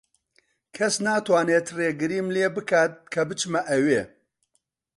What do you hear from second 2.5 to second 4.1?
بکات کە بچمە ئەوێ.